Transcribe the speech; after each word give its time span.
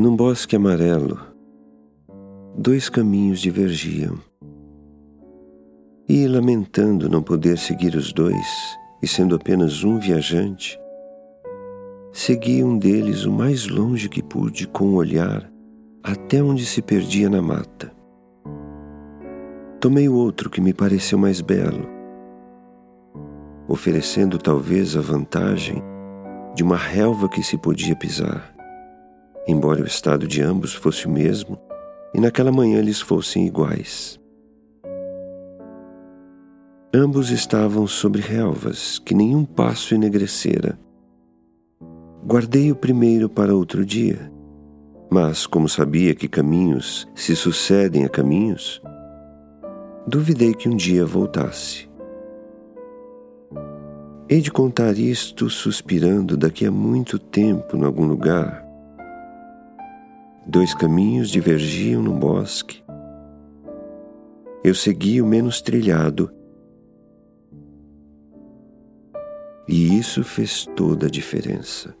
Num 0.00 0.16
bosque 0.16 0.56
amarelo, 0.56 1.20
dois 2.56 2.88
caminhos 2.88 3.38
divergiam. 3.38 4.18
E, 6.08 6.26
lamentando 6.26 7.06
não 7.06 7.22
poder 7.22 7.58
seguir 7.58 7.94
os 7.94 8.10
dois, 8.10 8.46
e 9.02 9.06
sendo 9.06 9.34
apenas 9.34 9.84
um 9.84 9.98
viajante, 9.98 10.80
segui 12.14 12.64
um 12.64 12.78
deles 12.78 13.26
o 13.26 13.30
mais 13.30 13.68
longe 13.68 14.08
que 14.08 14.22
pude 14.22 14.66
com 14.66 14.86
o 14.86 14.94
olhar 14.94 15.52
até 16.02 16.42
onde 16.42 16.64
se 16.64 16.80
perdia 16.80 17.28
na 17.28 17.42
mata. 17.42 17.92
Tomei 19.80 20.08
o 20.08 20.14
outro 20.14 20.48
que 20.48 20.62
me 20.62 20.72
pareceu 20.72 21.18
mais 21.18 21.42
belo, 21.42 21.86
oferecendo 23.68 24.38
talvez 24.38 24.96
a 24.96 25.02
vantagem 25.02 25.82
de 26.54 26.62
uma 26.62 26.78
relva 26.78 27.28
que 27.28 27.42
se 27.42 27.58
podia 27.58 27.94
pisar 27.94 28.58
embora 29.46 29.82
o 29.82 29.86
estado 29.86 30.26
de 30.26 30.42
ambos 30.42 30.74
fosse 30.74 31.06
o 31.06 31.10
mesmo 31.10 31.58
e 32.14 32.20
naquela 32.20 32.52
manhã 32.52 32.78
eles 32.78 33.00
fossem 33.00 33.46
iguais. 33.46 34.20
Ambos 36.92 37.30
estavam 37.30 37.86
sobre 37.86 38.20
relvas 38.20 38.98
que 38.98 39.14
nenhum 39.14 39.44
passo 39.44 39.94
enegrecera. 39.94 40.76
Guardei 42.26 42.72
o 42.72 42.76
primeiro 42.76 43.28
para 43.28 43.54
outro 43.54 43.86
dia, 43.86 44.30
mas 45.08 45.46
como 45.46 45.68
sabia 45.68 46.14
que 46.14 46.28
caminhos 46.28 47.08
se 47.14 47.36
sucedem 47.36 48.04
a 48.04 48.08
caminhos, 48.08 48.82
duvidei 50.06 50.52
que 50.52 50.68
um 50.68 50.76
dia 50.76 51.06
voltasse. 51.06 51.88
Hei 54.28 54.40
de 54.40 54.50
contar 54.50 54.96
isto 54.98 55.48
suspirando 55.48 56.36
daqui 56.36 56.66
a 56.66 56.70
muito 56.70 57.18
tempo 57.18 57.76
em 57.76 57.84
algum 57.84 58.06
lugar, 58.06 58.64
Dois 60.46 60.74
caminhos 60.74 61.30
divergiam 61.30 62.02
no 62.02 62.14
bosque. 62.14 62.82
Eu 64.64 64.74
segui 64.74 65.20
o 65.20 65.26
menos 65.26 65.60
trilhado. 65.60 66.32
E 69.68 69.96
isso 69.98 70.24
fez 70.24 70.66
toda 70.76 71.06
a 71.06 71.10
diferença. 71.10 71.94